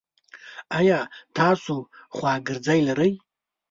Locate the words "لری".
2.87-3.11